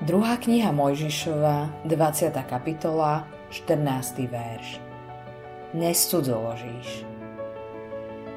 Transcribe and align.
Druhá 0.00 0.40
kniha 0.40 0.72
Mojžišova, 0.72 1.84
20. 1.84 2.32
kapitola, 2.48 3.28
14. 3.52 4.32
verš. 4.32 4.80
Nestudzoložíš. 5.76 7.04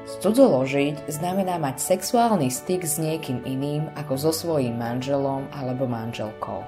Studzoložiť 0.04 1.08
znamená 1.08 1.56
mať 1.56 1.80
sexuálny 1.80 2.52
styk 2.52 2.84
s 2.84 3.00
niekým 3.00 3.40
iným 3.48 3.88
ako 3.96 4.12
so 4.12 4.32
svojím 4.36 4.76
manželom 4.76 5.48
alebo 5.56 5.88
manželkou. 5.88 6.60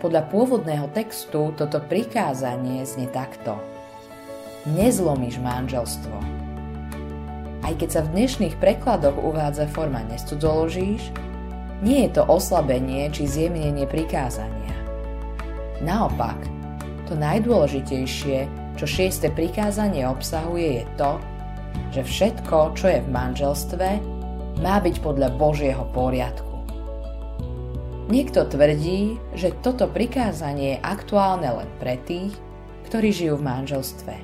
Podľa 0.00 0.32
pôvodného 0.32 0.88
textu 0.96 1.52
toto 1.52 1.76
prikázanie 1.84 2.88
znie 2.88 3.12
takto. 3.12 3.60
Nezlomíš 4.64 5.36
manželstvo. 5.44 6.16
Aj 7.60 7.74
keď 7.76 7.88
sa 7.92 8.00
v 8.00 8.16
dnešných 8.16 8.56
prekladoch 8.56 9.20
uvádza 9.20 9.68
forma 9.68 10.00
nestudzoložíš, 10.08 11.33
nie 11.84 12.08
je 12.08 12.16
to 12.16 12.24
oslabenie 12.24 13.12
či 13.12 13.28
zjemnenie 13.28 13.84
prikázania. 13.84 14.72
Naopak, 15.84 16.40
to 17.04 17.12
najdôležitejšie, 17.12 18.48
čo 18.80 18.84
šieste 18.88 19.28
prikázanie 19.28 20.08
obsahuje, 20.08 20.80
je 20.80 20.84
to, 20.96 21.20
že 21.92 22.02
všetko, 22.08 22.72
čo 22.72 22.86
je 22.88 23.00
v 23.04 23.12
manželstve, 23.12 23.88
má 24.64 24.80
byť 24.80 24.96
podľa 25.04 25.28
Božieho 25.36 25.84
poriadku. 25.92 26.56
Niekto 28.08 28.48
tvrdí, 28.48 29.20
že 29.36 29.52
toto 29.60 29.84
prikázanie 29.84 30.80
je 30.80 30.84
aktuálne 30.84 31.52
len 31.52 31.68
pre 31.76 32.00
tých, 32.08 32.32
ktorí 32.88 33.12
žijú 33.12 33.36
v 33.40 33.46
manželstve. 33.48 34.14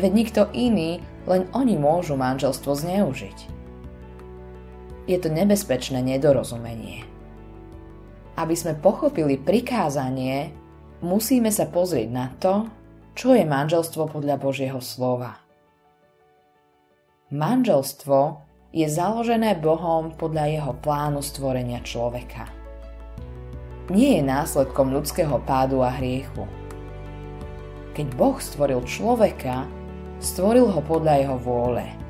Veď 0.00 0.10
nikto 0.16 0.42
iný, 0.56 1.04
len 1.28 1.44
oni 1.52 1.76
môžu 1.76 2.16
manželstvo 2.16 2.72
zneužiť 2.72 3.53
je 5.04 5.16
to 5.20 5.28
nebezpečné 5.28 6.00
nedorozumenie. 6.00 7.04
Aby 8.34 8.54
sme 8.56 8.74
pochopili 8.74 9.38
prikázanie, 9.38 10.50
musíme 11.04 11.52
sa 11.52 11.68
pozrieť 11.68 12.08
na 12.10 12.26
to, 12.40 12.66
čo 13.14 13.36
je 13.36 13.46
manželstvo 13.46 14.10
podľa 14.10 14.40
Božieho 14.40 14.80
slova. 14.82 15.38
Manželstvo 17.30 18.42
je 18.74 18.86
založené 18.90 19.54
Bohom 19.54 20.10
podľa 20.18 20.44
jeho 20.50 20.72
plánu 20.82 21.22
stvorenia 21.22 21.78
človeka. 21.86 22.50
Nie 23.92 24.18
je 24.18 24.22
následkom 24.26 24.90
ľudského 24.90 25.38
pádu 25.44 25.84
a 25.84 25.92
hriechu. 25.94 26.48
Keď 27.94 28.06
Boh 28.18 28.34
stvoril 28.40 28.82
človeka, 28.82 29.68
stvoril 30.18 30.66
ho 30.74 30.80
podľa 30.82 31.14
jeho 31.22 31.38
vôle– 31.38 31.86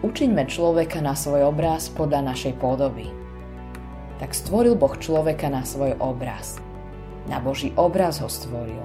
Učiňme 0.00 0.48
človeka 0.48 1.04
na 1.04 1.12
svoj 1.12 1.52
obraz 1.52 1.92
podľa 1.92 2.32
našej 2.32 2.56
podoby. 2.56 3.12
Tak 4.16 4.32
stvoril 4.32 4.72
Boh 4.72 4.96
človeka 4.96 5.52
na 5.52 5.60
svoj 5.60 5.92
obraz. 6.00 6.56
Na 7.28 7.36
Boží 7.36 7.76
obraz 7.76 8.24
ho 8.24 8.28
stvoril. 8.32 8.80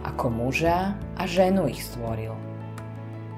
Ako 0.00 0.32
muža 0.32 0.96
a 0.96 1.22
ženu 1.28 1.68
ich 1.68 1.84
stvoril. 1.84 2.32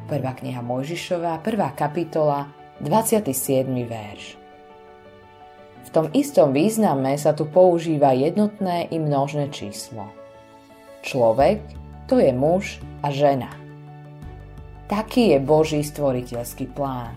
Prvá 0.06 0.30
kniha 0.30 0.62
Mojžišová, 0.62 1.42
prvá 1.42 1.75
kapitola, 1.75 2.55
27. 2.86 3.66
verš. 3.66 4.38
V 5.84 5.88
tom 5.91 6.14
istom 6.14 6.55
význame 6.55 7.19
sa 7.19 7.34
tu 7.34 7.50
používa 7.50 8.14
jednotné 8.14 8.94
i 8.94 9.03
množné 9.03 9.50
číslo. 9.50 10.06
Človek 11.03 11.66
to 12.06 12.22
je 12.22 12.30
muž 12.30 12.78
a 13.03 13.10
žena. 13.10 13.67
Taký 14.89 15.36
je 15.36 15.39
Boží 15.44 15.84
stvoriteľský 15.84 16.72
plán. 16.72 17.12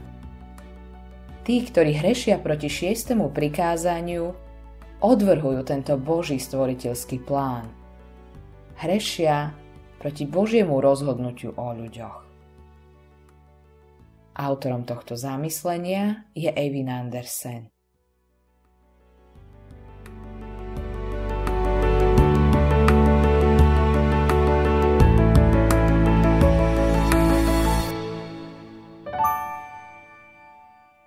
Tí, 1.47 1.63
ktorí 1.63 1.95
hrešia 1.95 2.35
proti 2.43 2.67
šiestému 2.67 3.31
prikázaniu, 3.31 4.35
odvrhujú 4.99 5.63
tento 5.63 5.95
Boží 5.95 6.35
stvoriteľský 6.35 7.23
plán. 7.23 7.71
Hrešia 8.75 9.55
proti 10.03 10.27
Božiemu 10.27 10.83
rozhodnutiu 10.83 11.55
o 11.55 11.71
ľuďoch. 11.71 12.17
Autorom 14.35 14.83
tohto 14.83 15.15
zamyslenia 15.15 16.27
je 16.35 16.51
Eivin 16.51 16.91
Andersen. 16.91 17.71